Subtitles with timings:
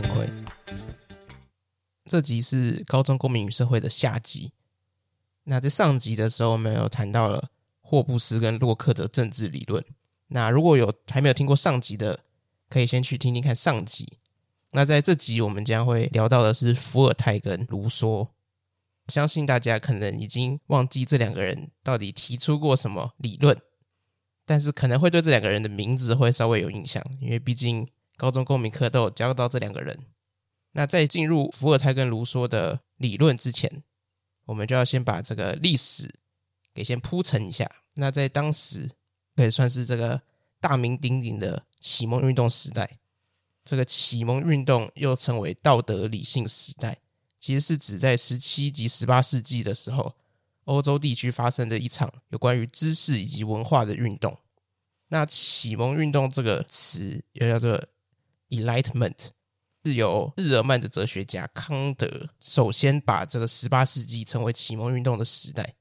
[0.00, 0.30] 陈奎。
[2.04, 4.52] 这集是高中公民与社会的下集。
[5.42, 9.84] 那在上集的时候，我们有谈到了霍布斯跟洛克的政治理论。
[10.28, 12.20] 那如果有还没有听过上集的，
[12.68, 14.18] 可以先去听听看上集。
[14.70, 18.28] 那在这集，我们将会聊到的是伏尔泰跟卢梭。
[19.08, 23.60] 相信大家可能已经忘记这两个人到底提出过什么理论，
[24.44, 27.88] 但是可能会对这两个人的名字会稍微有印象，因为毕竟
[28.18, 30.04] 高中公民课都有教到这两个人。
[30.72, 33.82] 那在进入伏尔泰跟卢梭的理论之前，
[34.44, 36.12] 我们就要先把这个历史
[36.74, 37.70] 给先铺陈一下。
[37.94, 38.90] 那在当时
[39.34, 40.20] 可以算是这个
[40.60, 42.98] 大名鼎鼎的启蒙运动时代，
[43.64, 46.98] 这个启蒙运动又称为道德理性时代。
[47.40, 50.16] 其实是指在十七及十八世纪的时候，
[50.64, 54.36] 欧洲地区发生的一场有关于知识以及文化的运动。
[55.08, 57.82] 那启蒙运动这个词又叫做
[58.50, 59.28] Enlightenment，
[59.84, 65.74] 是由日耳曼的哲学家康德首先把这个十八世纪称为启蒙运动的时代。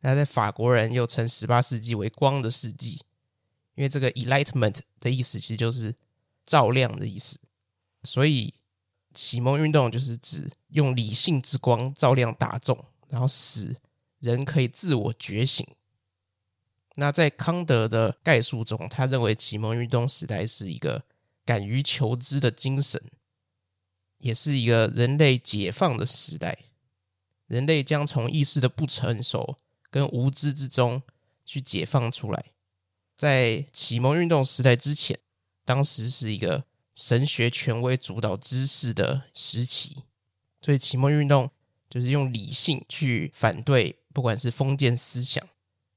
[0.00, 3.02] 那在法国人又称十八世纪为光的世纪，
[3.74, 5.94] 因为这个 Enlightenment 的意思其实就是
[6.44, 7.38] 照亮的意思，
[8.04, 8.54] 所以。
[9.14, 13.76] 启蒙运动就是指用理性之光照亮大众，然后使
[14.20, 15.66] 人可以自我觉醒。
[16.94, 21.04] 那在康德的概述中，他认为启蒙运动时代是一个
[21.52, 23.02] 敢于求知的精神，
[24.18, 26.58] 也是一个人类解放的时代。
[27.46, 29.58] 人类将从意识的不成熟
[29.90, 31.02] 跟无知之中
[31.44, 32.46] 去解放出来。
[33.14, 35.18] 在启蒙运动时代之前，
[35.64, 36.64] 当时是一个。
[36.94, 40.02] 神学权威主导知识的时期，
[40.60, 41.50] 所以启蒙运动
[41.88, 45.42] 就是用理性去反对，不管是封建思想，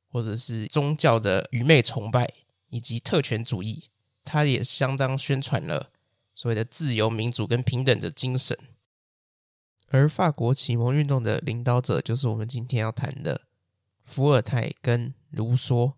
[0.08, 2.34] 或者是宗教的愚昧崇拜，
[2.70, 3.90] 以及特权主义，
[4.26, 5.92] 它也相当宣传了
[6.34, 8.58] 所谓的自由、民主跟平等的精神。
[9.90, 13.42] 而法国启蒙运动的领导者，就是我们今天要谈的
[14.04, 15.94] 伏尔泰跟卢梭。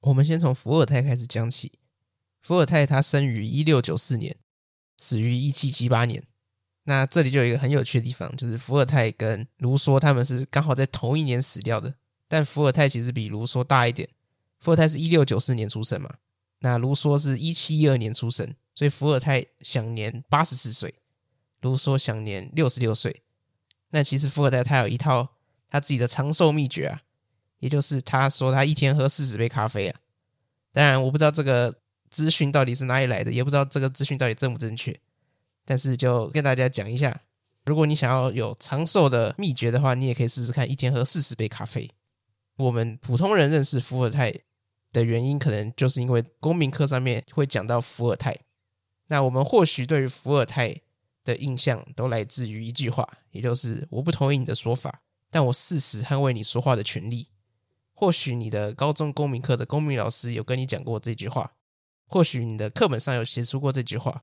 [0.00, 1.78] 我们先从伏尔泰开始讲起。
[2.40, 4.36] 伏尔泰他生于一六九四年，
[4.96, 6.24] 死于一七七八年。
[6.84, 11.94] 那这里就有一个很有趣的地方，就是伏尔泰跟卢梭他们是刚好在同一年死掉的。
[12.28, 14.08] 但伏尔泰其实比卢梭大一点，
[14.60, 16.14] 伏尔泰是一六九四年出生嘛，
[16.60, 20.94] 那卢梭是一七一二年出生，所以伏尔泰享年八十四岁，
[21.60, 23.22] 卢梭享年六十六岁。
[23.90, 25.34] 那其实伏尔泰他有一套
[25.68, 27.02] 他自己的长寿秘诀啊，
[27.60, 30.00] 也就是他说他一天喝四十杯咖啡啊。
[30.72, 31.74] 当然我不知道这个。
[32.08, 33.32] 资讯到底是哪里来的？
[33.32, 34.98] 也不知道这个资讯到底正不正确，
[35.66, 37.20] 但是就跟大家讲一下，
[37.66, 41.90] 如果你想要有长寿的秘诀的话，你也可以试试看，一天喝四十杯咖啡。
[42.58, 44.32] 我们普通人认识伏尔泰
[44.96, 48.34] 的原因，可能就是因为公民课上面会讲到伏尔泰。
[49.08, 50.80] 那我们或许对于伏尔泰
[51.22, 57.28] 的印象都来自于一句话，也就是“我不同意你的说法，但我誓死捍卫你说话的权利”。
[57.92, 61.52] 或许你的高中公民课的公民老师有跟你讲过这句话。
[62.06, 64.22] 或许你的课本上有写出过这句话，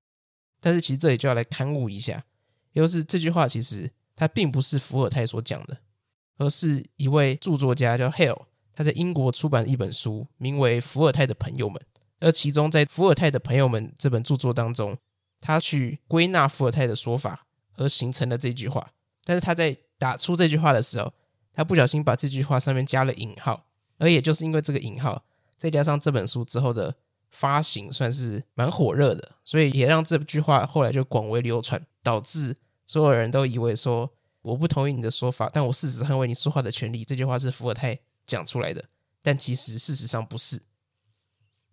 [0.60, 2.24] 但是其实这里就要来勘误一下，
[2.72, 5.78] 也就是这句话其实它并不是伏尔泰所讲的，
[6.38, 8.46] 而是一位著作家叫 Hale，
[8.76, 11.82] 他在英国出版了一本书，名为《伏尔泰的朋友们》，
[12.20, 14.98] 而其中在《伏尔泰的朋友们》这本著作当中，
[15.40, 17.46] 他去归纳伏尔泰的说法，
[17.76, 18.92] 而形成了这句话。
[19.24, 21.14] 但是他在打出这句话的时候，
[21.54, 23.66] 他不小心把这句话上面加了引号，
[23.98, 25.24] 而也就是因为这个引号，
[25.58, 26.96] 再加上这本书之后的。
[27.36, 32.56] 发行算是蛮火热的，所以也让这句话后来就广为流传，导致
[32.86, 34.08] 所有人都以为说，
[34.44, 37.04] 我不同意你的说法，但我事实捍卫你说话的权利。
[37.04, 38.86] 这句话是伏尔泰讲出来的，
[39.22, 40.62] 但其实事实上不是。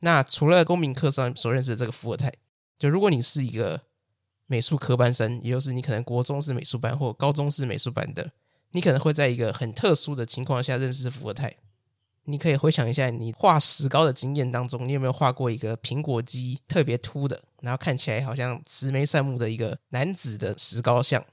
[0.00, 2.32] 那除了公民课上所认识的这个伏尔泰，
[2.78, 3.82] 就如果你是一个
[4.46, 8.32] 美术科班生，也就是你可能国中是美术班或高中是美术班的，
[8.70, 11.56] 你可能会在一个很特殊的情况下认识伏尔泰。
[12.24, 21.24] 你可以回想一下，你画石膏的经验当中，你有没有画过一个苹果肌特别凸的，然后看起来好像慈眉善目的一个男子的石膏像？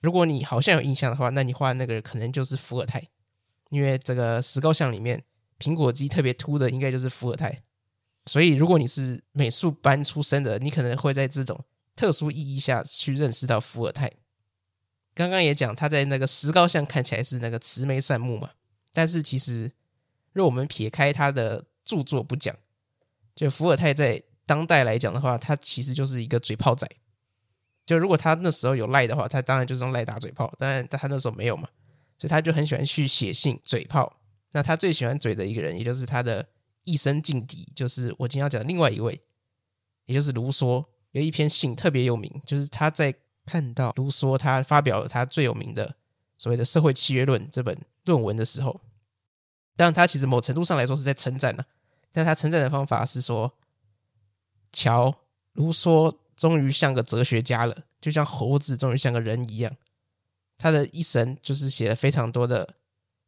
[0.00, 3.08] 如果你好像有印象的话，那你画的那个可能就是伏尔泰，
[3.70, 5.22] 因为这个石膏像里面
[5.58, 7.62] 苹果肌特别凸的，应该就是伏尔泰。
[8.26, 11.64] 所以，如果你是美术班出身的，你可能会在这种
[11.94, 14.10] 特殊意义下去认识到伏尔泰。
[15.14, 18.50] 刚刚也讲，他在那个石膏像看起来是那个慈眉善目嘛，
[18.92, 19.72] 但是其实。
[20.34, 22.52] 若我们撇开他的著作不讲，
[23.36, 26.84] 就伏尔泰在当代来讲的话，他其实就是一个嘴炮仔。
[27.86, 31.68] 就如果他那时候有赖的话，他当然就是用赖打嘴炮，但他那时候没有嘛，
[32.18, 34.20] 所以他就很喜欢去写信嘴炮。
[34.52, 36.48] 那他最喜欢嘴的一个人，也就是他的
[36.84, 39.20] 一生劲敌，就是我今天要讲的另外一位，
[40.06, 40.84] 也就是卢梭。
[41.12, 43.14] 有一篇信特别有名，就是他在
[43.46, 45.94] 看到卢梭他发表了他最有名的
[46.38, 48.80] 所谓的《社会契约论》这本论文的时候，
[49.76, 51.66] 当他其实某程度上来说是在称赞了，
[52.10, 53.52] 但他称赞的方法是说
[54.72, 55.20] ：“瞧，
[55.52, 59.76] 卢梭终于像个哲学家了，就像猴子终于像个人一样。
[60.58, 62.76] 他的一生就是写了非常多的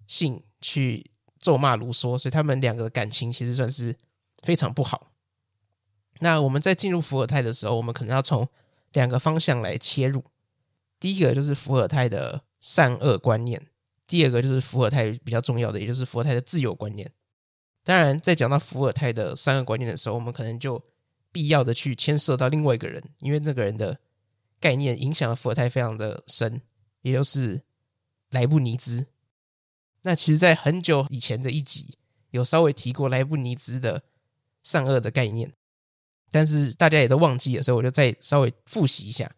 [0.06, 3.96] 信去咒骂卢梭，所以他们两个的感情其实算是
[4.42, 5.12] 非常不好。”
[6.20, 8.48] 那我们在进入伏尔泰的时候，我们可能要从
[8.92, 10.24] 两个方向来切入。
[10.98, 13.66] 第一个就是伏尔泰的善恶观念，
[14.06, 17.12] 第二个就是伏尔泰比较重要的，也就是伏尔泰的自由观念。
[17.84, 20.82] 当然，在讲到伏尔泰的善恶观念的时候，我们可能就
[21.30, 24.00] 必要的去牵涉到另外一个人，因为那个人的
[24.58, 26.62] 概念影响了伏尔泰非常的深，
[27.06, 27.62] 也就是
[28.30, 29.06] 莱布尼兹。
[30.02, 31.96] 那其实，在很久以前的一集
[32.30, 34.02] 有稍微提过莱布尼兹的
[34.64, 35.52] 善恶的概念。
[36.32, 39.30] 但是大家也都忘记了，所以我就再稍微复习一下。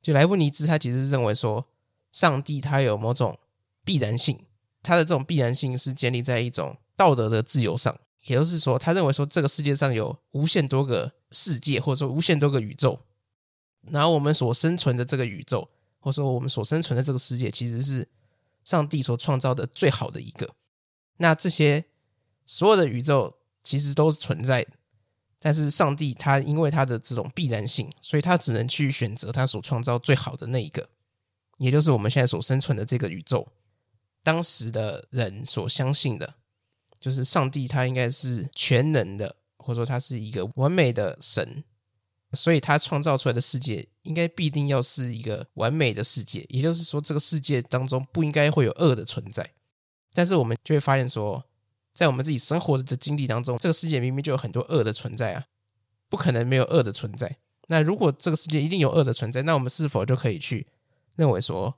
[0.00, 1.68] 就莱布尼兹他其实是认为说，
[2.10, 3.38] 上帝他有某种
[3.84, 4.46] 必然性，
[4.82, 12.98] 他的这种必然性是建立在一种道德的自由上，也就是说，他认为说这个世界上有无限多个世界，或者说无限多个宇宙，
[13.82, 15.68] 然后我们所生存的这个宇宙，
[16.00, 18.08] 或者说我们所生存的这个世界，其实是
[18.64, 20.56] 上帝所创造的最好的一个。
[21.18, 21.84] 那这些
[22.44, 24.70] 所有的宇宙其实都是存在的。
[25.42, 30.86] 但是上帝他因为他的这种必然性，所以他只能去选择他所创造最好的那一个，
[31.56, 33.48] 也就是我们现在所生存的这个宇宙。
[34.22, 36.34] 当时的人所相信的，
[37.00, 41.64] 就是上帝他应该是全能的，或者说他是一个完美的神，
[42.32, 46.44] 所以他创造出来的世界应该必定要是一个完美的世界。
[46.48, 49.50] 也就是说，这个世界当中不应该会有恶的存在。
[50.12, 51.44] 但是我们就会发现说。
[51.92, 55.44] 在我们自己生活的经历当中，这个世界明明就有很多恶的存在啊，
[56.08, 57.36] 不可能没有恶的存在。
[57.66, 60.68] 那如果这个世界一定有恶的存在，那我们是否就可以去
[61.16, 61.76] 认为说，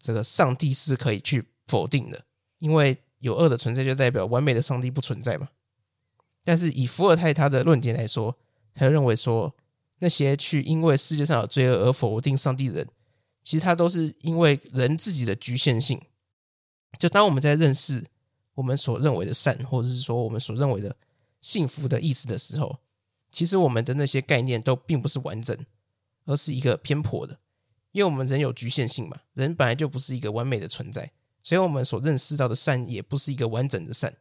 [0.00, 2.24] 这个上帝是可以去否定的？
[2.58, 5.50] 因为有恶的存在，就代表完美的上帝不存在嘛。
[6.42, 8.36] 但是以伏尔泰他的论点来说，
[8.74, 9.54] 他认为说，
[10.02, 12.88] 那些去因为世界上有罪恶而否定上帝的人，
[13.42, 15.98] 其实他都是因为人自己的局限性。
[16.98, 18.04] 就当我们在认识。
[18.54, 20.94] 我们所认为的善，或者是说我们所认为的
[21.40, 22.80] 幸福的意思的时候，
[23.30, 25.56] 其实我们的那些概念都并不是完整，
[26.26, 27.38] 而是一个偏颇的。
[27.92, 31.10] 因为我们人有局限性嘛，人本来就不是一个完美的存在，
[31.42, 34.14] 所以我们所认识到的善也不是一个完整的善。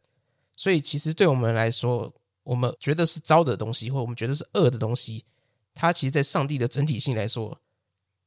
[0.55, 2.13] 所以，其实对我们来说，
[2.43, 5.25] 我们觉得是糟的东西，或我们觉得是恶的东西，
[5.73, 7.61] 它其实，在上帝的整体性来说，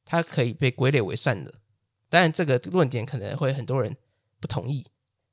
[0.03, 1.55] 它可以被归类为善的。
[2.09, 3.95] 当然，这个论点可能会很多人
[4.39, 4.87] 不同意。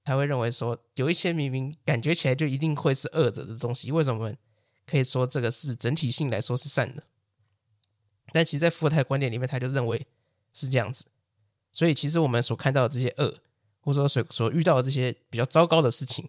[0.05, 4.35] 他会认为说，有一些明明感觉起来就一定会是恶的的东西，为什么
[4.85, 7.05] 可以说这个是整体性来说是善的？
[8.33, 10.07] 但其实，在伏尔泰观点里面，他就认为
[10.53, 11.05] 是这样子。
[11.71, 13.39] 所以，其实我们所看到的这些恶，
[13.81, 16.29] 或者说所所遇到的这些比较糟糕的事情，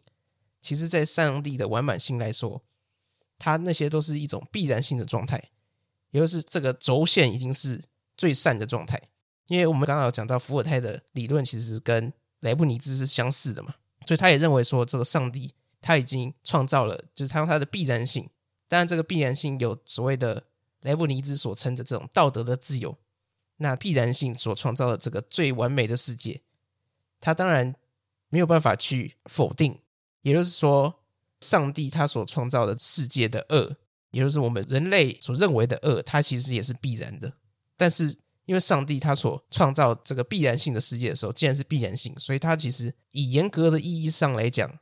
[0.62, 2.62] 其实，在上帝的完满性来说，
[3.40, 5.50] 它那些都是一种必然性的状态，
[6.14, 7.84] 也就是这个轴线已经是
[8.16, 9.00] 最善的状态。
[9.48, 13.76] 因为我们刚刚有讲到伏尔泰的理论，其实跟莱布尼兹是相似的嘛，
[14.08, 18.30] 所以他也认为说，这个上帝他已经创造了，就是他用他的必然性。
[18.70, 20.46] 当然，这个必然性有所谓的
[20.82, 22.98] 莱布尼兹所称的这种道德的自由。
[23.58, 26.42] 那必然性所创造的这个最完美的世界，
[27.22, 27.76] 他当然
[28.30, 29.80] 没有办法去否定。
[30.22, 31.02] 也就是说，
[31.42, 33.78] 上帝他所创造的世界的恶，
[34.14, 37.34] 也就是我们人类所认为的恶，它其实也是必然的。
[37.76, 38.16] 但是，
[38.46, 44.80] 因为上帝他所创造这个必然性的世界的时候，既然是必然性，所以他其实以严格的意义上来讲，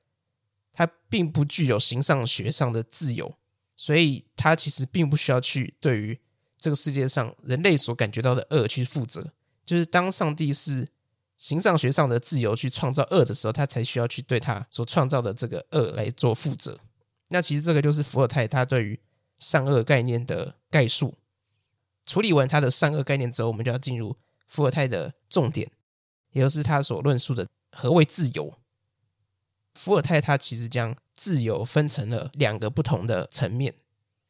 [0.74, 3.34] 他并不具有形上学上的自由，
[3.78, 6.20] 所以他其实并不需要去对于
[6.58, 9.32] 这个世界上人类所感觉到的恶去负责。
[9.66, 10.90] 就是当上帝是
[11.38, 16.78] 形上学上的自由去创造恶的时候，他才需要去对他所创造的这个恶来做负责。
[17.30, 19.00] 那其实这个就是伏尔泰他对于
[19.42, 21.16] 善恶概念的概述。
[22.06, 24.16] 处理完他的善恶概念之后，我们就要进入
[24.48, 25.70] 伏尔泰的重点，
[26.32, 28.58] 也就是他所论述的何谓自由。
[29.74, 33.74] 伏尔泰他其实将自由分成了两个不同的层面，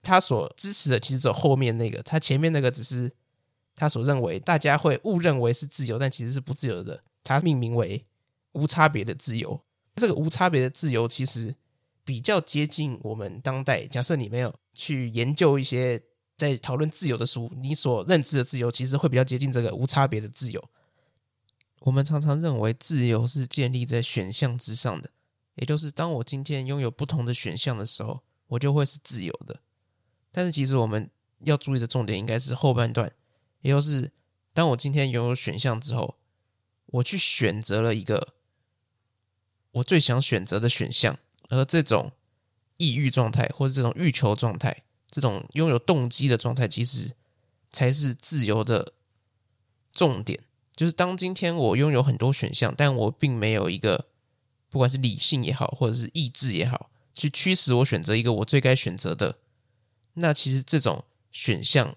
[0.01, 3.11] 他所支持的其实只有后面那个，他前面那个只是
[3.75, 8.05] 他所认为大家会误认为是自由，但其实是不自由的，他命名为
[8.51, 9.61] 无差别的自由。
[9.95, 11.55] 这个无差别的自由其实
[12.03, 13.85] 比较接近我们当代。
[13.87, 16.03] 假设你没有去研究一些。
[16.37, 20.69] 在讨论自由的书，你所认知的自由其实会比较接近这个无差别的自由。
[21.81, 25.11] 我们常常认为自由是建立在选项之上的，
[25.53, 29.59] 也就是当我今天拥有不同的选项的时候，我就会是自由的。
[30.31, 31.11] 但是其实我们
[31.41, 33.13] 要注意的重点应该是后半段，
[33.61, 34.11] 也就是
[34.51, 36.17] 当我今天拥有选项之后，
[36.87, 38.29] 我去选择了一个
[39.73, 42.13] 我最想选择的选项，而这种
[42.81, 47.11] 抑郁状态或者这种欲求状态，这种拥有动机的状态，其实
[47.69, 48.93] 才是自由的
[49.91, 50.39] 重点。
[50.75, 54.07] 就是当今天我拥有很多选项，但我并没有一个
[54.69, 59.37] 不管是理性也好，或者是意志也好，去驱使我选择一个我最该选择的，
[60.15, 61.95] 那其实这种选项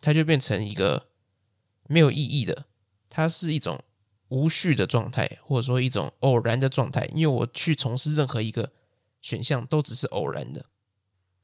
[0.00, 1.06] 它就变成一个
[1.86, 2.66] 没有意义的，
[3.08, 3.80] 它是一种
[4.28, 7.06] 无序的状态，或者说一种偶然的状态。
[7.14, 8.72] 因为我去从事任何一个
[9.20, 10.66] 选项都只是偶然的，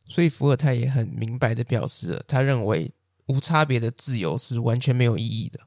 [0.07, 2.95] 所以伏尔泰也很明白的表示了，他认为
[3.26, 5.61] 无差别的自由是完全没有意义的。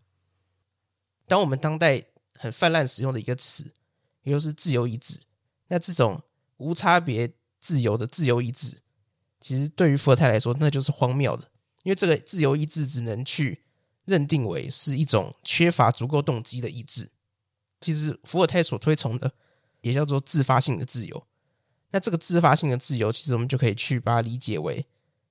[1.28, 2.04] 当我们当代
[2.36, 3.74] 很泛滥使用的一个词，
[4.24, 5.20] 也就是自由意志，
[5.68, 6.24] 那这种
[6.58, 8.80] 无差别自由的自由意志，
[9.42, 11.52] 其实对于伏尔泰来说，那就是荒谬的，
[11.84, 13.64] 因为这个自由意志只能去
[14.06, 17.12] 认定为是一种缺乏足够动机的意志。
[17.82, 19.34] 其实伏尔泰所推崇的
[19.82, 21.27] 也叫做自发性的自由。
[21.92, 24.86] 那这个自发性的自由，其实我们就可以去把它理解为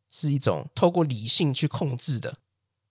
[0.09, 2.39] 是一种透过理性去控制的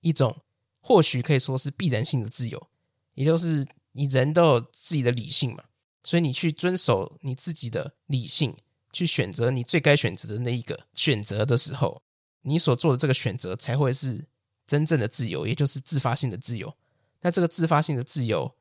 [0.01, 0.41] 一种，
[0.79, 2.67] 或许可以说是必然性的自由。
[3.15, 5.63] 也就是你人都有自己的理性嘛，
[6.03, 8.55] 所以你去遵守你自己的理性，
[8.91, 12.01] 去选择你最该选择的那一个选择的时候，
[12.41, 14.27] 你所做的这个选择才会是
[14.67, 16.75] 真正的自由，也就是自发性的自由。
[17.21, 18.53] 那这个自发性的自由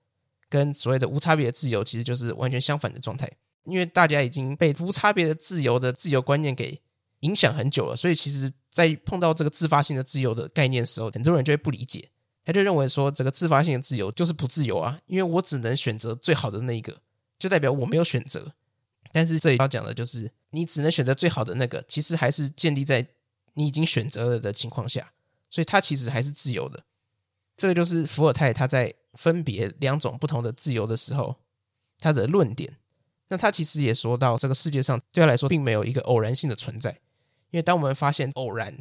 [0.49, 3.31] 跟所谓的无差别的自由，其实就是完全相反的状态。
[3.65, 6.81] 因为大家已经被无差别的自由的自由观念给
[7.21, 12.11] 影响很久了，所以其实，在碰到这个自发性的自由的概念时候，很多人就会不理解。
[12.45, 17.01] 他就认为说，这个自发性的自由就是不自由啊，因为我只能选择最好的那一个，
[17.39, 18.53] 就代表我没有选择。
[19.13, 23.07] 但是这里要讲的就是，你只能选择最好的那个，其实还是建立在
[23.55, 25.13] 你已经选择了的情况下，
[25.49, 26.85] 所以它其实还是自由的。
[27.57, 31.37] 这个就是伏尔泰他在分别两种不同的自由的时候，
[31.99, 32.77] 他的论点。
[33.29, 36.91] 那他其实也说到，这个世界上对他来说并没有一个偶然性的存在，
[37.51, 38.79] 因为当我们发现偶然，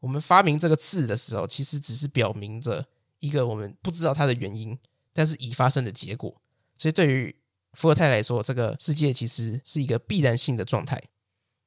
[0.00, 2.86] 我们发明这个字的时候，其实只是表明着。
[3.18, 4.78] 一个我们不知道它的原因，
[5.14, 6.36] 但是已发生的结果。
[6.76, 7.34] 所以对于
[7.72, 11.02] 伏尔泰来说，这个世界其实是一个必然性的状态。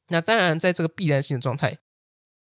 [0.09, 1.79] 那当然，在这个必然性的状态，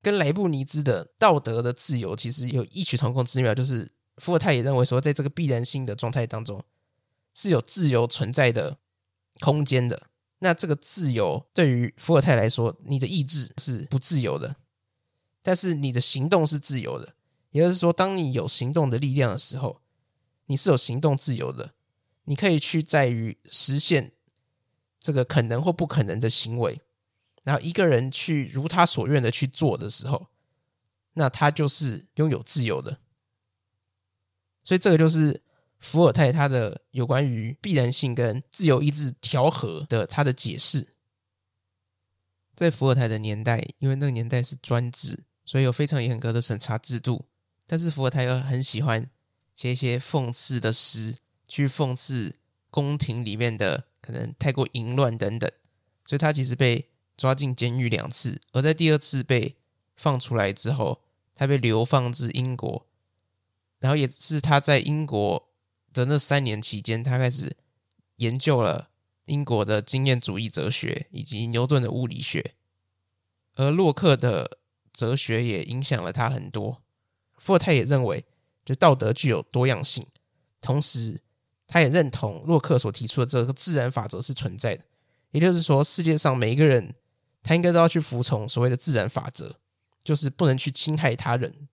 [0.02, 3.54] 跟莱布尼兹的道德的自由其实有异曲同工之妙。
[3.54, 6.64] 就是伏尔泰也认为说，在这个必然性的状态当中，
[7.34, 8.78] 是有自由存在的
[9.40, 10.08] 空间的。
[10.40, 14.58] 那这个自由对于伏尔泰来说，你的意志是不自由的，
[15.42, 17.16] 但是你的行动是自由的。
[17.52, 19.82] 也就是说，当你有行动的力量的时候，
[20.48, 21.74] 你是有行动自由的。
[22.26, 24.14] 你可以去在于实现
[25.00, 26.82] 这个可能或不可能的行为，
[27.44, 30.28] 然后一个人去如他所愿的去做的时候，
[31.14, 33.00] 那他就是拥有自由的。
[34.64, 35.43] 所以，这个就是
[35.84, 40.96] 伏尔泰他的有关于必然性跟自由意志调和的他的解释。
[42.56, 47.26] 在伏尔泰的年代，因为那个年代是专制，所以有非常严格的审查制度。
[47.68, 49.10] 但是伏尔泰又很喜欢
[49.58, 51.18] 写一些讽刺的诗，
[51.50, 52.38] 去讽刺
[52.70, 55.52] 宫廷里面的可能太过淫乱等等，
[56.06, 59.58] 所以他其实被抓进监狱两次，而在第二次被
[59.98, 61.02] 放出来之后，
[61.36, 62.88] 他被流放至英国，
[63.80, 65.50] 然后也是他在英国
[65.94, 67.56] 的那三年期间，他开始
[68.18, 68.90] 研究了
[69.26, 72.56] 英国的经验主义哲学以及牛顿的物理学，
[73.56, 74.58] 而洛克的
[74.92, 76.82] 哲学也影响了他很多。
[77.38, 78.26] 伏尔泰也认为，
[78.66, 80.08] 就道德具有多样性，
[80.60, 81.22] 同时
[81.68, 84.84] 他也认同洛克所提出的这个自然法则是存在的。
[85.32, 86.96] 也就是说，世界上每一个人，
[87.42, 89.58] 他应该都要去服从所谓的自然法则，
[90.04, 91.68] 就是不能去侵害他人。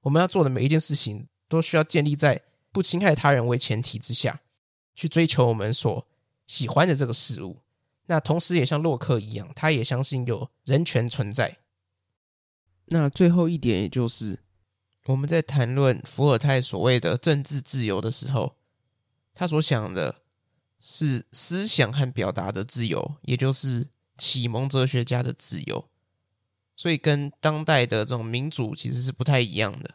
[0.00, 2.42] 我们要做的每一件事情，都需要建立在
[2.76, 4.42] 不侵害他人为前提之下，
[4.94, 6.06] 去追求我们所
[6.46, 7.62] 喜欢的这个事物。
[8.04, 11.56] 那同时也像洛克一样，他也相信有人权存在。
[12.88, 14.40] 那最后一点，也就是。
[15.06, 18.56] 我们在谈论伏尔泰所谓的政治自由的时候，
[19.32, 20.16] 他所想的
[20.78, 25.88] 是思想和表达的自由，也就是启蒙哲学家的自由。
[26.76, 29.94] 所以，跟当代的这种民主其实是不太一样的。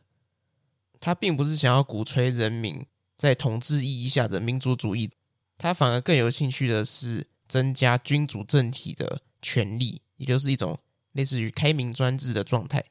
[1.02, 2.86] 他并不是想要鼓吹人民
[3.18, 5.10] 在统治意义下的民主主义，
[5.58, 10.80] 他反而更有兴趣的是增加君主政体的权力，也就是一种
[11.12, 12.86] 类似于开明专制的状态。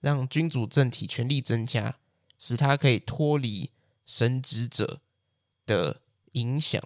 [0.00, 1.96] 让君主政体权力增加，
[2.38, 3.70] 使他可以脱离
[4.04, 5.00] 神职者
[5.64, 6.02] 的
[6.32, 6.82] 影响。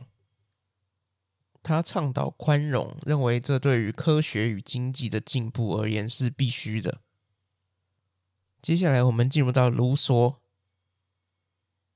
[1.61, 7.01] 他倡导宽容，认为这对于科学与经济的进步而言是必须的。
[8.63, 10.37] 接下来我们进入到卢梭。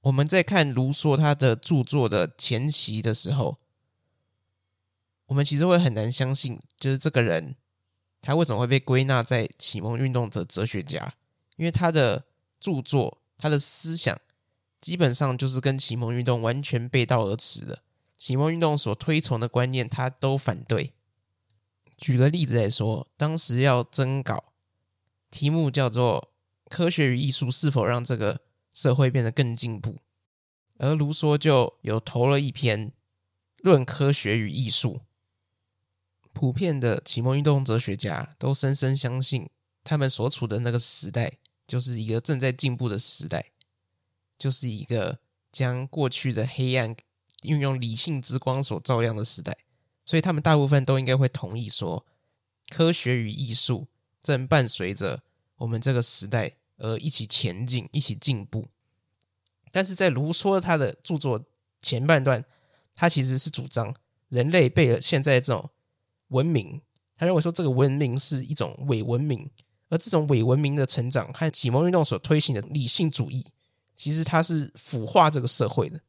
[0.03, 3.59] 我们在看卢梭他的著作的前期的时候，
[5.27, 7.57] 我们其实会很难相信，就是这个人
[8.21, 11.15] 他为什么会被归纳在启蒙运动的哲学家？
[11.57, 12.25] 因为他的
[12.59, 14.19] 著作、他的思想
[14.81, 17.83] 基本上就是跟启蒙运动完全背道而驰的。
[18.17, 20.93] 启蒙运动所推崇的观念，他都反对。
[21.97, 24.53] 举个例子来说，当时要征稿，
[25.31, 26.33] 题目叫做
[26.69, 28.35] 《科学与艺术是否让这个》
[28.73, 29.97] 社会变得更进步，
[30.79, 32.91] 而卢梭就有投了一篇
[33.59, 34.95] 《论科学与艺术》。
[36.33, 39.51] 普遍的启蒙运动哲学家都深深相信，
[39.85, 43.53] 他们所处的那个时代就是一个正在进步的时代，
[44.39, 45.19] 就是一个
[45.51, 46.97] 将过去的黑暗
[47.43, 49.57] 运用理性之光所照亮的时代。
[50.07, 52.07] 所以，他们大部分都应该会同意说，
[52.71, 53.87] 科学与艺术
[54.21, 55.23] 正伴随着
[55.57, 56.57] 我们这个时代。
[56.83, 58.67] 而一起前进，一起进步。
[59.71, 61.45] 但是在卢梭他的著作
[61.81, 62.45] 前半段，
[62.95, 63.95] 他其实是主张
[64.29, 65.71] 人类被现在这种
[66.29, 66.83] 文明，
[67.17, 69.49] 他认为说这个文明是一种伪文明，
[69.89, 73.47] 而这种伪文明的成长和启蒙运动所推行的理性主义，
[73.95, 76.01] 其实它是腐化这个社会的。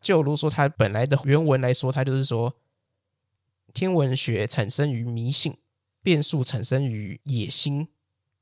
[0.00, 2.54] 就卢梭他本来的原文来说，他就是说，
[3.72, 5.56] 天文学产生于迷信，
[6.02, 7.88] 变数产生于野心。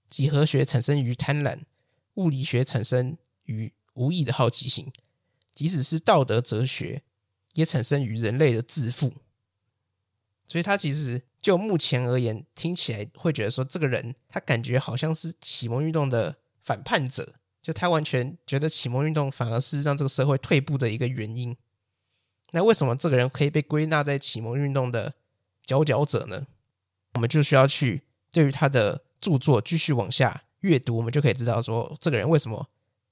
[0.09, 1.61] 几何学产生于贪婪，
[2.15, 4.93] 物理学产生于无意的好奇心，
[5.55, 7.03] 即使是道德哲学，
[7.55, 9.15] 也产生于人类的自负。
[10.47, 21.57] 所以，他其实就目前而言，听起来会觉得说，这个人他感觉好像是启蒙运动的反叛者，就他完全觉得启蒙运动反而是让这个社会退步的一个原因。
[22.53, 25.15] 那为什么这个人可以被归纳在启蒙运动的
[25.65, 26.47] 佼佼者呢？
[27.15, 29.06] 我们就需要去对于他的。
[29.21, 32.69] 著作继续往下阅读，我们就可以知道说，这个人为什么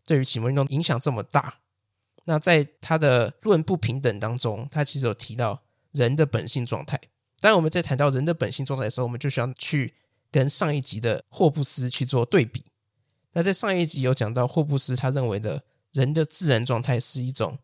[0.07, 1.61] 对于启蒙运动影响这么大。
[2.25, 5.63] 那在他的《论不平等》当中，他其实有提到
[5.93, 6.99] 人的本性状态。
[7.41, 9.95] 当然，我们在谈到人的本性状态的时候，我们就需要去
[10.31, 12.65] 跟上一集的霍布斯去做对比。
[13.33, 17.59] 那在上一集有讲到，霍布斯他认为的人的自然状态是一种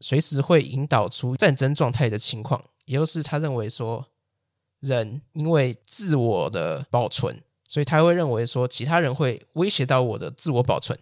[0.00, 4.06] 随时会引导出战争状态的情况，也就是他认为说，
[4.80, 7.42] 人因为自我的保存。
[7.68, 10.98] 所以他会认为说，其他人会威胁到我的自我保存。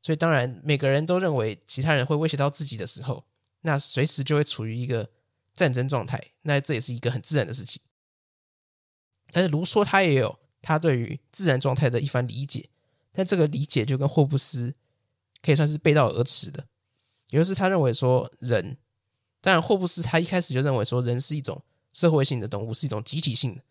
[0.00, 3.24] 所以当然，每个人都认为其他人会威胁到自己的时候，
[3.60, 5.08] 那随时就会处于一个
[5.54, 6.32] 战争状态。
[6.42, 7.80] 那这也是一个很自然的事情。
[9.30, 12.68] 但是卢梭他也有他对于自然状态的一番理解，
[13.12, 14.74] 但这个理解就跟霍布斯
[15.40, 16.66] 可以算是背道而驰的。
[17.30, 18.76] 也就是他认为说，人，
[19.40, 23.62] 当然霍布斯他一开始就认为说，人是一种社会性的动物，是一种集体性的。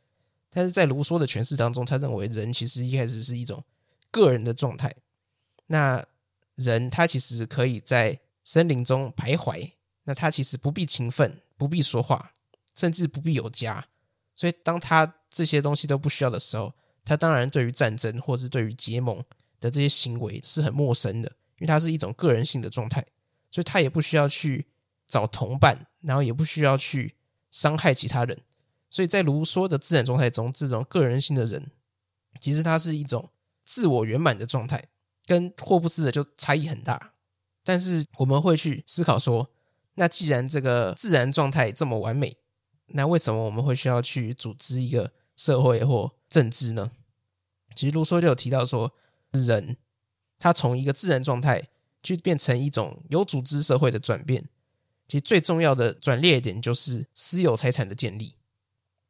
[0.52, 3.64] 但是在卢梭的诠释当中，他认为人其实一开始是一种
[4.12, 4.94] 个人的状态。
[5.68, 6.06] 那
[6.56, 9.72] 人他其实可以在森林中徘徊，
[10.04, 12.34] 那他其实不必勤奋，不必说话，
[12.76, 13.88] 甚至不必有家。
[14.36, 16.74] 所以当他这些东西都不需要的时候，
[17.06, 19.24] 他当然对于战争或是对于结盟
[19.62, 23.06] 的这些行为是很陌生的，因为他是一种个人性的状态，
[23.50, 24.68] 所以他也不需要去
[25.08, 27.16] 找同伴，然后也不需要去
[27.50, 28.38] 伤害其他人。
[28.92, 31.72] 所以在卢梭的自然状态中，这种个人性的人，
[32.40, 33.32] 其实他是一种
[33.64, 34.90] 自我圆满的状态，
[35.26, 37.14] 跟霍布斯的就差异很大。
[37.64, 39.50] 但是我们会去思考说，
[39.96, 42.36] 那既然这个自然状态这么完美，
[42.88, 46.92] 那为什么我们会需要去组织一个社会或政治呢？
[47.74, 48.94] 其实卢梭就有提到说，
[49.32, 49.78] 人
[50.38, 51.70] 他从一个自然状态
[52.04, 54.50] 去变成一种有组织社会的转变，
[55.08, 58.36] 其实最重要的转捩点就是私有财产的建立。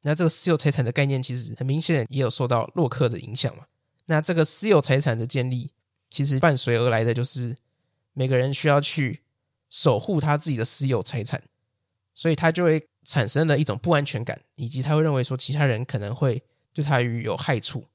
[0.01, 3.65] 那这个私有财产的概念，其实很明显也有受到洛克的影响嘛。
[4.05, 5.71] 那这个私有财产的建立，
[6.09, 7.55] 其实伴随而来的就是
[8.13, 9.21] 每个人需要去
[9.69, 11.43] 守护他自己的私有财产，
[12.13, 17.85] 所以他就会产生了一种不安全感，以及他会认为说其他人可能会对他于有害处，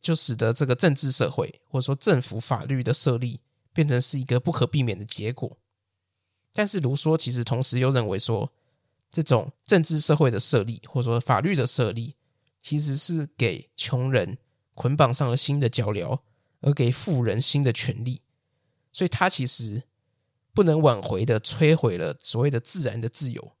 [0.00, 3.40] 就使得这个政治社会或者说政府法律的设立
[3.72, 5.58] 变成是一个不可避免的结果。
[6.52, 8.52] 但是卢梭其实同时又认为说，
[9.14, 12.16] 这种政治社会的设立，或者说法律的设立，
[12.60, 14.38] 其实是给穷人
[14.74, 16.18] 捆绑上了新的脚镣，
[16.62, 18.22] 而给富人新的权利。
[18.90, 19.84] 所以，他其实
[20.52, 23.52] 不能挽回的摧毁了所谓的自然的自由。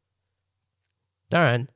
[1.28, 1.68] 当然，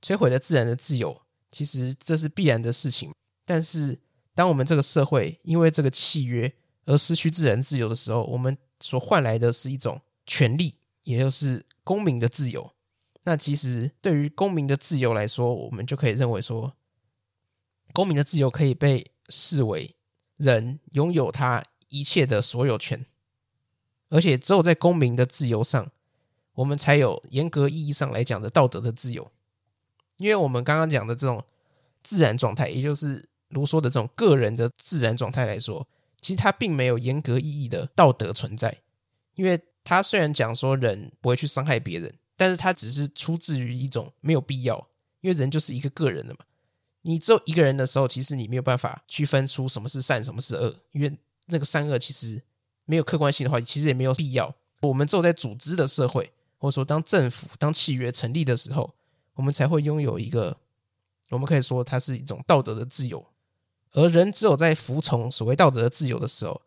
[0.00, 3.12] 摧毁了自然的自由，其实这是必然的事情。
[3.44, 3.98] 但是，
[4.32, 12.73] 当我们这个社会因为这个契约而失去自然自由的时候，我们所换来的是一种权利，也就是公民的自由。
[13.24, 16.74] 那其实对于公民的自由来说，我们就可以认为说，
[17.92, 19.96] 公民的自由可以被视为
[20.36, 23.06] 人拥有他一切的所有权，
[24.08, 25.90] 而且只有在公民的自由上，
[26.54, 29.30] 我们才有严格意义上来讲的道德的自由。
[30.18, 31.44] 因为我们刚刚讲的这种
[32.02, 35.88] 自然状态，也就是卢梭的这种个人的自然状态来说，
[36.20, 38.82] 其实它并没有严格意义的道德存在。
[39.34, 44.88] 因为他虽然讲说人不会去伤害别人，但是他只是出自于一种没有必要，
[45.20, 46.40] 因为人就是一个个人的嘛。
[47.02, 51.16] 你只有一个人的时候，其实你没有办法区分出什么是善，什么是恶，因为
[51.46, 52.42] 那个善恶其实
[52.86, 54.54] 没有客观性的话，其实也没有必要。
[54.80, 58.94] 我们只有在组织的社会，或者说当政府、当契约成立的时候，
[59.34, 60.56] 我们才会拥有一个，
[61.30, 63.26] 我们可以说它是一种道德的自由。
[63.92, 66.62] 而人只有在服从所谓道德的自由的时候，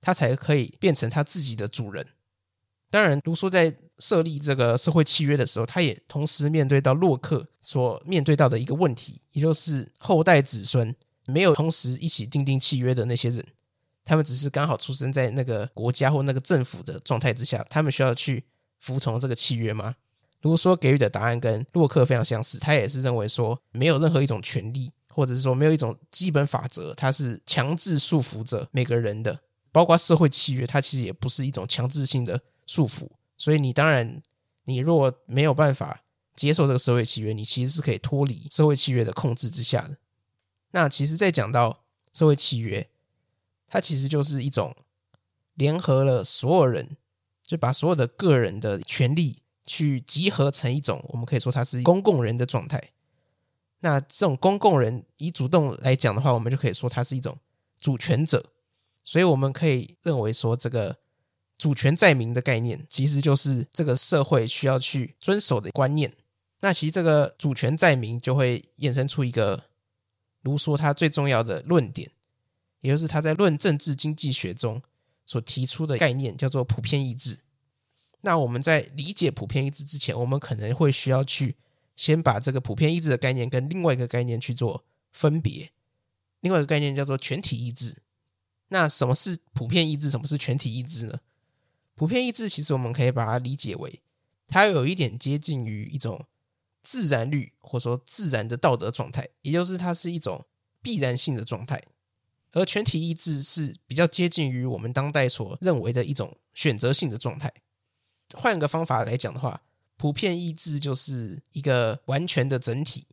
[0.00, 2.06] 他才可以变成他自己的主人。
[2.90, 10.94] 当然，卢梭在设立这个社会契约的时候，他也同时面对到洛克所面对到的一个问题，也就是后代子孙
[11.26, 13.44] 没有同时一起订定契约的那些人，
[14.04, 18.44] 他们只是刚好出生在那个国家或那个政府的状态之下，他们需要去
[18.80, 19.96] 服从这个契约吗？
[20.42, 29.40] 卢梭给予的答案跟洛克非常相似，他也是认为说，没有任何一种权利，或者是说没有一种基本法则，它是强制束缚着每个人的，
[29.72, 32.40] 包括社会契约，它其实也不是一种强制性的。
[32.66, 34.20] 束缚，所以你当然，
[34.64, 36.02] 你若没有办法
[36.34, 39.96] 接受这个社会契约，你其实是可以脱离社会契约的控制之下的。
[40.72, 42.90] 那其实，在讲到社会契约，
[43.68, 44.74] 它其实就是一种
[45.54, 46.96] 联合了所有人，
[47.46, 52.90] 就把所有的个人的权利去集合成一种，我们可以说它是公共人的状态。
[53.80, 57.38] 那这种公共人以主动来讲的话，我们就可以说它是一种
[57.78, 58.50] 主权者。
[59.04, 60.98] 所以我们可以认为说这个。
[61.58, 66.12] 主权在民的概念，其实就是这个社会需要去遵守的观念。
[66.60, 69.64] 那其实这个主权在民就会衍生出一个
[70.42, 72.10] 卢梭他最重要的论点，
[72.80, 74.82] 也就是他在《论政治经济学》中
[75.24, 77.38] 所提出的概念，叫做普遍意志。
[78.22, 81.56] 那我们在理解普遍意志之前，我们可能会需要去
[81.94, 85.70] 先把这个普遍意志的概念跟另外一个概念去做分别。
[86.40, 87.96] 另外一个概念叫做全体意志。
[88.68, 90.10] 那什么是普遍意志？
[90.10, 91.20] 什么是全体意志呢？
[91.96, 94.00] 普遍意志其实我们可以把它理解为，
[94.46, 96.26] 它有一点接近于一种
[96.82, 100.46] 自然律或者说自然的道德状态，也就是它是一种
[100.80, 101.82] 必然性的状态。
[102.52, 107.52] 而全体意志是比较接近于我们当代所认为的一种选择性的状态。
[108.34, 109.62] 换个方法来讲的话，
[109.96, 113.06] 普遍意志就是一个完全的整体，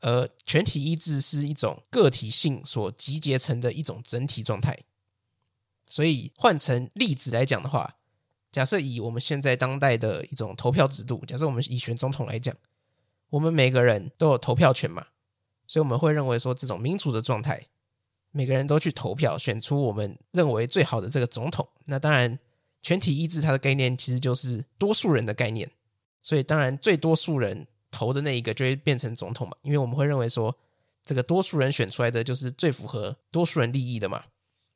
[0.00, 4.78] 而全体意志是一种个体性所集结成的一种整体状态。
[5.88, 7.96] 所以换成例子来讲的话，
[8.52, 12.54] 假设以我们现在当代的一种投票制度，假设我们以选总统来讲，
[13.30, 15.06] 我们每个人都有投票权嘛，
[15.66, 17.66] 所以我们会认为说，这种民主的状态，
[18.30, 21.68] 每个人都去投票选出我们认为最好的这个总统。
[21.86, 22.38] 那当然，
[22.82, 25.70] 全体意志它的概念其实就是多数人的概念，
[26.22, 30.56] 所以当然最多数人投的那一个就会变成总统嘛，因为我们会认为说，
[31.02, 34.24] 这个多数人选出来的就是最符合多数人利益的嘛。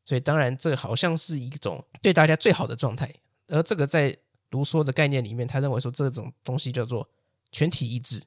[0.05, 3.15] 所以，当然，这好像是一种对大家最好的状态。
[3.47, 4.19] 而这个在
[4.51, 7.09] 卢梭的概念里面，他认为说这种东西叫做
[7.53, 8.23] 全体意志。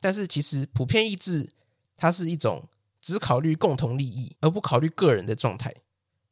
[0.00, 1.54] 但是，其实普遍意志
[1.96, 2.68] 它是一种
[3.00, 5.74] 只考虑共同利益而不考虑个人的状态。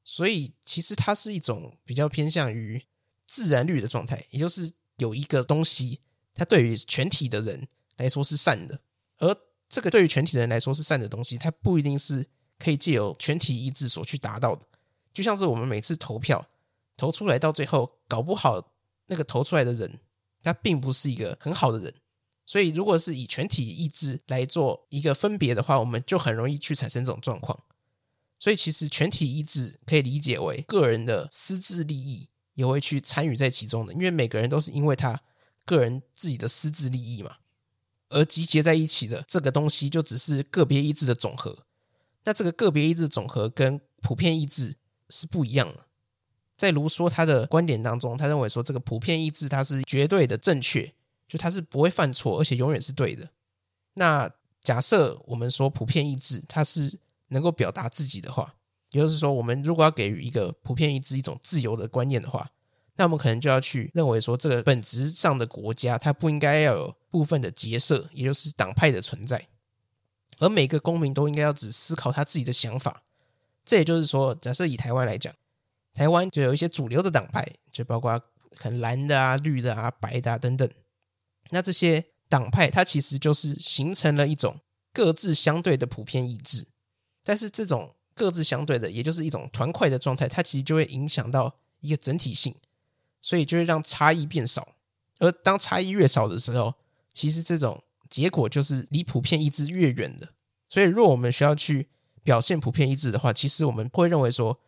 [0.04, 2.84] 所以，其实它是一种比较偏向于
[3.26, 6.00] 自然律的状态，也就是有一个东西，
[6.34, 8.80] 它对于全体的人来说是善的，
[9.18, 9.34] 而
[9.68, 12.28] 这个对于全体的人来说是善的东西，它不一定是。
[12.60, 14.62] 可以借由全体意志所去达到的，
[15.14, 16.46] 就像是我们每次投票
[16.96, 18.72] 投出来，到最后搞不好
[19.06, 19.98] 那个投出来的人，
[20.42, 21.94] 他并不是一个很好的人。
[22.44, 27.58] 所以，如果是以全体意志来做一个分别的话，我们就很容易去产生这种状况。
[28.40, 35.20] 所以，其实全体意志可以理解为个人的私自利益也会去参与在其中的，因为每个人都是因为他
[35.64, 37.36] 个人自己的私自利益嘛，
[38.08, 41.66] 而集结在一起的这个东西，就只是个别意志的总和。
[42.24, 44.76] 那这个个别意志总和跟普遍意志
[45.08, 45.86] 是不一样的。
[46.56, 50.92] 在卢梭他的观点当中，他认为说这个普遍意志它是绝对的正确，
[51.26, 53.30] 就它是不会犯错，而且永远是对的。
[53.94, 54.30] 那
[54.60, 58.54] 假设我们说普遍意志它是能够表达自己的话，
[58.90, 62.50] 也就是说，我们如果要给予一个普遍意志一种自由的观念的话，
[62.96, 69.48] 那我们可能就要去认为说，这个本质上的国家它不应该要有部分的结社，也就是党派的存在。
[70.40, 73.02] 而每个公民都应该要只思考他自己的想法，
[73.64, 75.32] 这也就是说，假设以台湾来讲，
[75.94, 78.18] 台湾就有一些主流的党派，就包括
[78.56, 80.68] 可能蓝的啊、绿的啊、白的啊等等。
[81.50, 84.60] 那这些党派，它其实就是形成了一种
[84.92, 86.66] 各自相对的普遍意志。
[87.22, 92.54] 但是这种各自相对的，也就是一种团块的状态，它其实就会影响到一个整体性，
[93.20, 94.74] 所以就会让差异变少。
[95.18, 96.74] 而当差异越少的时候，
[97.12, 100.34] 其实这种结果就是离普遍一致越远的。
[100.68, 101.88] 所以，若我们需要去
[102.22, 104.60] 表现普遍一致的话，其实我们会认为说，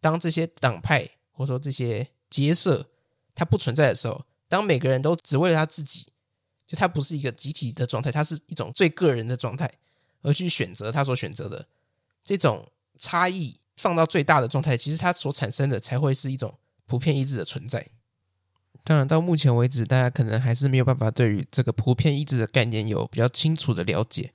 [0.00, 2.88] 当这些党派或者说这些结社
[3.34, 6.06] 它不存在的时候，当每个人都只为了他自己，
[6.66, 9.70] 就它不是一个集体的状态，它是一种最个人的状态，
[10.22, 11.66] 而去选择他所选择的
[12.22, 17.88] 这种差异放到最大的状态，其实它所产生的才会是一种普遍一致的存在。
[18.82, 24.32] 当然，到目前为止，大家可能还是没有办法对于这个普遍意志的概念有比较清楚的了解，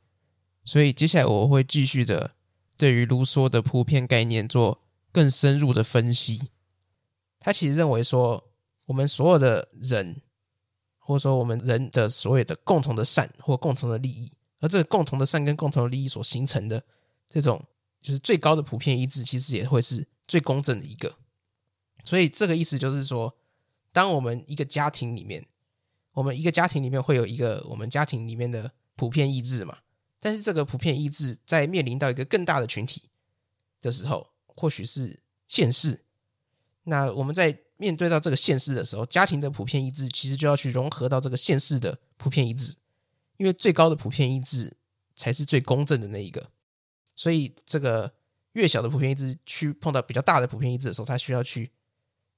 [0.63, 2.35] 所以接下来我会继续的
[2.77, 4.81] 对于卢梭的普遍概念做
[5.11, 6.49] 更深入的分析。
[7.39, 8.51] 他其实认为说，
[8.85, 10.21] 我们所有的人，
[10.99, 16.83] 或者说我们人的所谓的共同的善或共同的利益，而这个共同的善跟共同的利益所形成的
[17.27, 17.61] 这种
[18.01, 21.15] 就是最高的普遍意志，其实也会是最公正的一个。
[22.03, 23.35] 所以这个意思就是说。
[23.95, 25.45] 当我们一个家庭里面，
[26.11, 29.77] 我们一个家庭里面会有一个我们家庭里面的普遍意志嘛？
[30.19, 33.03] 但是这个普遍意志在面临到一个更大的群体
[33.79, 36.03] 的时候，或许是县市。
[36.83, 42.75] 那我们在面对到这个县市的时候，家庭的普遍意志其实就要去融合到这个县市的普遍意志，
[43.37, 44.75] 因为最高的普遍意志
[45.15, 46.51] 才是最公正的那一个。
[47.15, 48.13] 所以，这个
[48.51, 51.71] 越小的普遍意志去碰到比较大的普遍意志的时候，它需要去。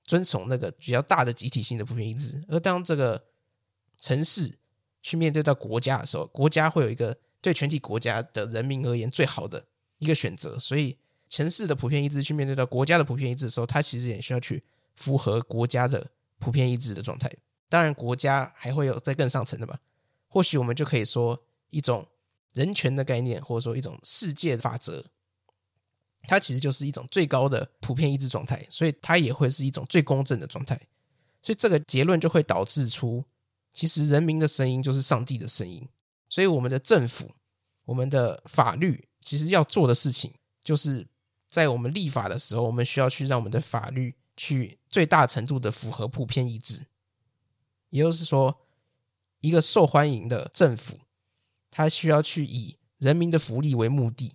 [0.08, 3.26] 遵从那个比较大的集体性的普遍意志，而当这个
[4.00, 4.58] 城市
[5.02, 9.66] 去面对到国家的时候，国家会有一个对全体国家的人民而言最好的
[10.00, 10.58] 一个选择。
[10.58, 14.64] 所以，城市的普遍意志去面对到国家的普遍意志的时候，它其实也需要去
[14.96, 17.30] 符合国家的普遍意志的状态。
[17.68, 19.78] 当然，国家还会有在更上层的吧？
[20.28, 22.08] 或许我们就可以说一种
[22.54, 25.06] 人权的概念，或者说一种世界法则。
[26.28, 30.80] 它其实就是一种最高的普遍一致状态，所以它也会是一种最公正的状态。
[31.42, 33.24] 所以这个结论就会导致出，
[33.72, 35.88] 其实人民的声音就是上帝的声音。
[36.28, 37.32] 所以我们的政府、
[37.86, 41.08] 我们的法律，其实要做的事情，就是
[41.48, 46.88] 在我们立法的时候，我们需要去让我们的法律去最大程度的符合普遍一致。
[47.90, 48.60] 也就是说，
[49.40, 51.00] 一个受欢迎的政府，
[51.72, 54.34] 它需要去以人民的福利为目的。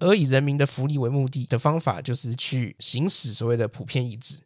[0.00, 4.42] 而以人民的福利为目的的方法，就是去行使所谓的普遍意志。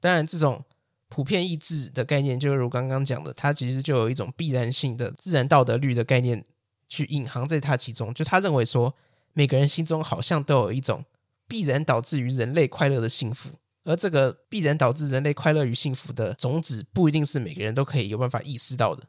[0.00, 0.64] 当然，这种
[1.08, 6.44] 普遍意志的概念，就如刚刚讲的，它其实就有一种必然性的自然道德律的概念
[6.88, 8.12] 去隐含在它其中。
[8.12, 8.94] 就他认为说，
[9.32, 11.04] 每个人心中好像都有一种
[11.48, 13.50] 必然导致于人类快乐的幸福，
[13.84, 19.04] 而这个必然导致人类快乐与幸福的种子，不一定是每个人都可以有办法意识到的。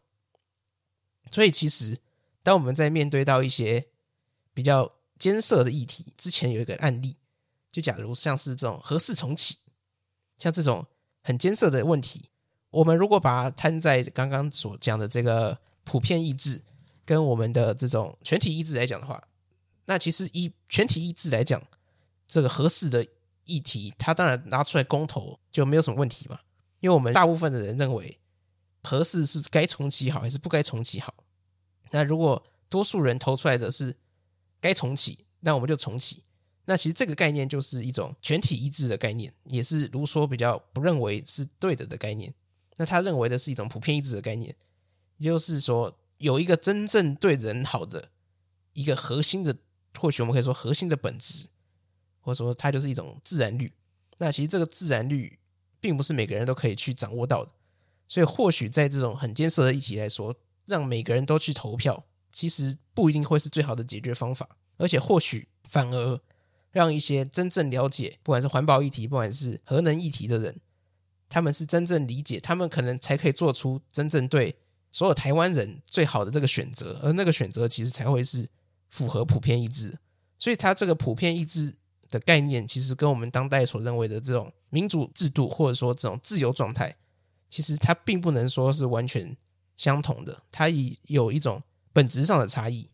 [1.31, 1.97] 所以，其实
[2.43, 3.87] 当我们在面对到一些
[4.53, 7.15] 比较艰涩的议题，之前有一个案例，
[7.71, 9.57] 就假如像是这种核四重启，
[10.37, 10.85] 像这种
[11.23, 12.29] 很艰涩的问题，
[12.69, 16.61] 我们如果把它摊在刚刚所讲的这个普遍意志
[17.03, 19.27] 跟我们的这种全体意志来讲的话，
[19.85, 21.61] 那其实以全体意志来讲，
[22.27, 23.05] 这个核四的
[23.45, 26.39] 议题，它当然拿出来公投就没有什么问题嘛，
[26.79, 28.19] 因为我们大部分的人认为
[28.83, 31.13] 核四是该重启好还是不该重启好，
[31.91, 33.95] 那如果多数人投出来的是。
[34.67, 36.23] 该重启，那我们就重启。
[36.65, 42.33] 那其实这个概念就是一种全体一致的概念，也是卢梭比较不认为是对的的概念。
[42.75, 44.53] 那他认为的是一种普遍一致的概念，
[45.17, 48.09] 也就是说有一个真正对人好的
[48.73, 49.55] 一个核心的，
[49.97, 51.47] 或许我们可以说核心的本质，
[52.19, 53.71] 或者说它就是一种自然律。
[54.17, 55.39] 那其实这个自然律
[55.79, 57.51] 并不是每个人都可以去掌握到的，
[58.09, 62.03] 所以或许在这种很艰涩的议题来说，让每个人都去投票。
[62.37, 64.47] 其实不一定会是最好的解决方法，
[64.77, 66.21] 而且或许反而
[66.71, 70.59] 让一些真正了解，不管是环保议题，不管是核能议题的人，
[71.29, 74.55] 他们是真正理解，他们可能才可以做出真正对
[74.91, 78.47] 所有台湾人最好的这个选择，而那个选择其实才会是
[78.91, 79.97] 符合普遍意志。
[80.37, 81.73] 所以，他这个普遍意志
[82.07, 86.97] 的概念，其实跟我们当代所认为的这种民主制度，或者说这种自由状态，
[87.49, 89.35] 其实它并不能说是完全
[89.75, 91.63] 相同的，它已有一种。
[91.97, 92.91] 本质上的差异，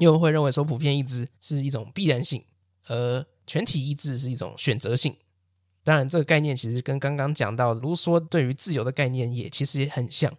[0.00, 2.44] 因为会认为说普遍意志是一种必然性，
[2.88, 5.16] 而全体意志是一种选择性。
[5.84, 10.36] 当然，这个概念其实跟刚刚讲到卢梭对于自由的概念也其实也很像。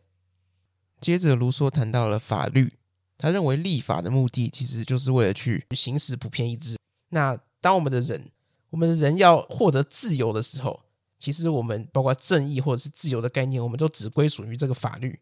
[0.99, 2.73] 接着，卢梭谈到了法律，
[3.17, 6.75] 他认为立法的目的其实就是为了去行使普遍意志。
[7.12, 8.31] 那当我们的人，
[8.71, 10.81] 我们的人要获得自由的时候，
[11.17, 15.21] 其实我们包括正义或者是自由的概念，我们都只归属于这个法律。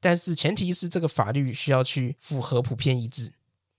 [0.00, 3.32] 但是前提是这个法律需要去符合普遍一致，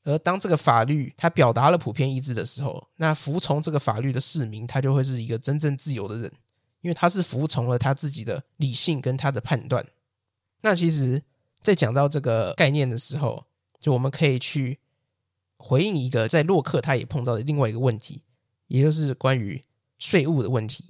[0.03, 6.31] 而而当这个法律它表达了普遍意志的时候，那服从这个法律的市民，他就会是一个真正自由的人，
[6.81, 9.85] 因为他是服从了他自己的理性跟他的判断。
[10.61, 11.21] 那其实，
[11.61, 13.45] 在讲到这个概念的时候，
[13.79, 14.79] 就我们可以去
[15.57, 18.23] 回应一个在洛克他也碰到的另外一个问题，
[18.67, 19.63] 也就是关于
[19.99, 20.85] 税务的问题。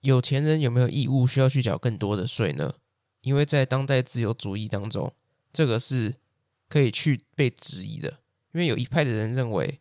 [0.00, 2.74] 有钱人有没有义务需要去缴更多的税呢？
[3.22, 5.12] 因为在当代自由主义当中，
[5.52, 6.16] 这个是
[6.68, 8.20] 可以去被质疑的。
[8.52, 9.80] 因为有一派的人认为，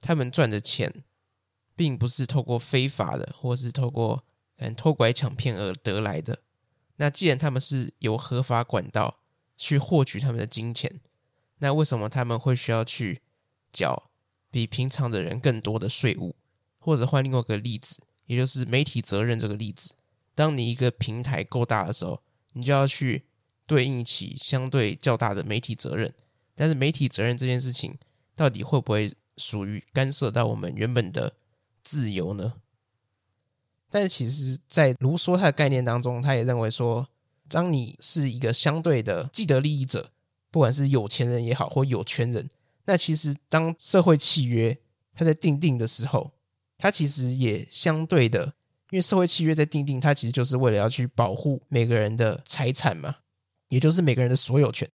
[0.00, 1.04] 他们赚的钱
[1.76, 4.24] 并不是透过非法的，或是透过
[4.56, 6.40] 嗯偷拐抢骗而得来的。
[6.96, 9.20] 那既然他们是由合法管道
[9.56, 11.00] 去获取他们的金钱，
[11.58, 13.20] 那为什么他们会需要去
[13.72, 14.10] 缴
[14.50, 16.36] 比平常的人更多的税务？
[16.78, 18.02] 或者换另外一个例子。
[18.26, 19.96] 也就是媒体责任这个例子，
[20.34, 22.22] 当你一个平台够大的时候，
[22.54, 23.22] 你就要去
[23.66, 26.12] 对应起相对较大的媒体责任。
[26.54, 27.98] 但是媒体责任这件事情，
[28.34, 31.34] 到底会不会属于干涉到我们原本的
[31.82, 32.54] 自由呢？
[33.90, 37.08] 但是其实，在卢梭他的概念当中，他也认为说，
[37.48, 40.10] 当你是一个相对的既得利益者，
[40.50, 42.50] 不管是有钱人也好，或有权人，
[42.86, 44.78] 那其实当社会契约
[45.14, 46.32] 它在订定的时候。
[46.76, 48.52] 它其实也相对的，
[48.94, 53.16] 因为社会契约在订定，它其实就是为了要去保护每个人的财产嘛，
[53.68, 54.88] 也就是每个人的所有权。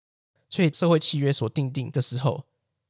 [0.48, 2.44] 所以社会契约所订定的时候，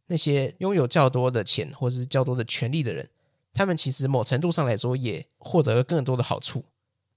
[0.08, 3.08] 那些拥有较多的钱或者是较多的权利的人，
[3.54, 6.66] 他们其实某程度上来说也获得了更多的好处，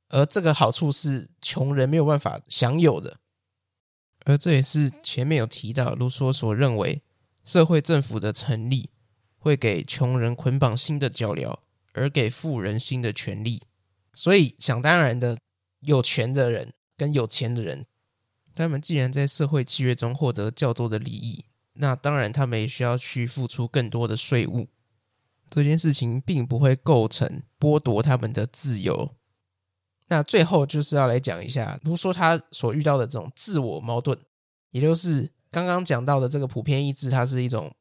[0.07, 3.17] 而这个好处是穷人没有办法享有的。
[4.23, 7.01] 而这也是前面有提到卢梭所认为
[7.43, 8.89] 社会政府的成立
[9.37, 11.57] 会给穷人捆绑新的脚镣。
[11.93, 13.63] 而给富人新的权利，
[14.13, 15.37] 所以想当然的，
[15.81, 17.85] 有权的人跟有钱的人，
[18.53, 24.67] 他们既然在社会契约中获得较多的利益，那当然他们也需要去付出更多的税务。
[25.49, 29.15] 这件事情并不会构成剥夺他们的自由。
[30.07, 34.17] 那最后就是要来讲一下，卢梭他所遇到的这种自我矛盾，
[34.71, 37.73] 也就是刚刚讲到的这个普遍意志，它是一种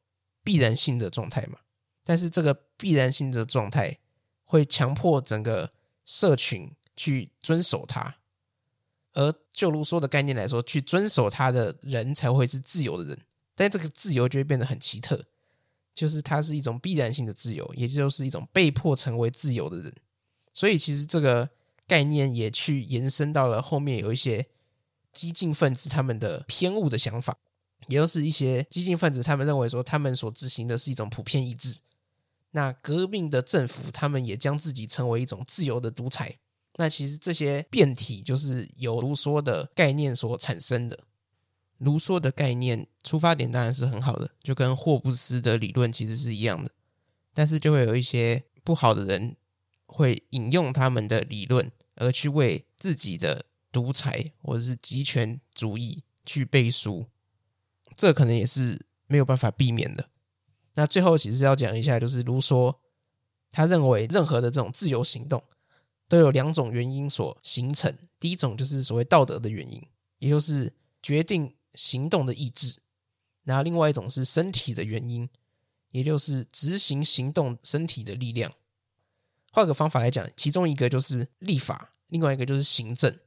[0.43, 1.59] 必然性的状态嘛。
[2.03, 3.99] 但是这个必然性的状态
[4.43, 5.71] 会强迫整个
[6.05, 8.17] 社群去遵守它，
[9.13, 13.19] 而就卢梭的概念来说，去遵守它的人才会是自由的人。
[13.55, 15.25] 但这个自由就会变得很奇特，
[15.93, 19.93] 就是它是一种必然性的自由，也就是一种被迫成为自由的人。
[20.53, 21.49] 所以其实这个
[21.85, 24.47] 概念也去延伸到了后面有一些
[25.13, 27.37] 激进分子他们的偏误的想法，
[27.87, 31.81] 也就是一些激进分子他们认为说他们所执行的是一种普遍意志。
[32.51, 36.37] 那革命的政府，他们也将自己称为一种自由的独裁。
[36.75, 40.99] 那其实这些变体就是由卢梭的概念所产生的。
[41.77, 46.71] 卢梭的概念出发点当然是很好的，就跟霍布斯的理论其实是一样的。
[47.33, 49.35] 但是就会有一些不好的人
[49.85, 57.07] 会引用他们的理论，而去为自己的独裁或者是极权主义去背书。
[57.95, 60.10] 这可能也是没有办法避免的。
[60.73, 62.75] 那最后其实要讲一下，就是卢梭
[63.51, 65.43] 他认为任何的这种自由行动
[66.07, 67.97] 都有两种原因所形成。
[68.19, 69.85] 第一种就是所谓道德的原因，
[70.19, 72.79] 也就是决定行动的意志；
[73.43, 75.29] 然后另外一种是身体的原因，
[75.91, 78.53] 也就是执行行动身体的力量。
[79.51, 83.19] 换个方法来讲，其中一个就是立法，另外一个就是行政。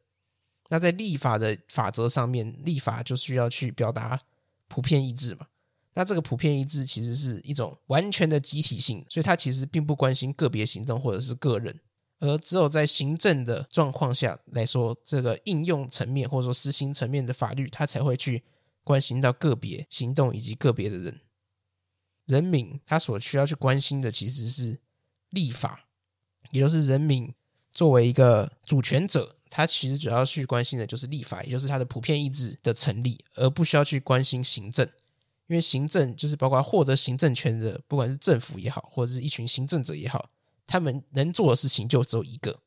[0.69, 4.23] 那在立法的法则上面，立法就需要去表达
[4.67, 5.49] 普遍意志嘛。
[5.95, 11.81] 那这个普遍意志其实是一种完全的集体性，所以它其实并不关心个别行动或者是个人，
[12.19, 18.43] 而只有在行政的状况下来说，这个应用层面或者说实行层面的法律，它才会去
[18.83, 21.21] 关心到个别行动以及个别的人。
[22.27, 24.81] 人民他所需要去关心的其实是
[25.31, 25.87] 立法，
[26.51, 27.33] 也就是人民
[27.71, 34.89] 作为一个主权者，他其实主要去关心的就是立法，也就是他的普遍意志的成立，而不需要去关心行政。
[35.47, 40.31] 因为行政就是包括获得行政权的，不管是政府也好，或者是一群行政者也好，
[40.67, 42.61] 他们能做的事情就只有一个，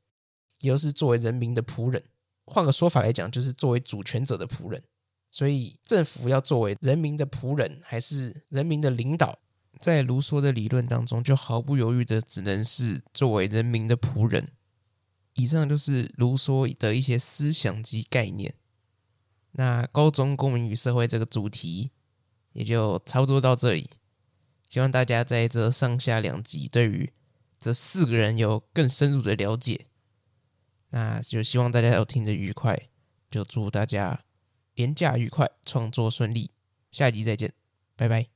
[0.61, 2.03] 也就是作为人民的仆人。
[2.45, 4.83] 换个说法来讲，就是作为主权者的仆人。
[5.31, 9.39] 所以，政府要作为人民的仆人，还是人民的领导，
[9.79, 14.51] 在卢梭的理论当中，就毫不犹豫的只能是作为人民的仆人。
[15.33, 18.53] 以上就是卢梭的一些思想及概念。
[19.51, 21.91] 那高中公民与社会这个主题。
[22.57, 23.87] 也就差不多到这里，
[24.67, 27.13] 希望大家在这上下两集对于
[27.59, 29.85] 这四个人有更深入的了解。
[30.89, 32.89] 那就希望大家有听得愉快，
[33.29, 34.21] 就祝大家
[34.73, 36.49] 廉价愉快，创作顺利。
[36.91, 37.53] 下集再见，
[37.95, 38.25] 拜拜。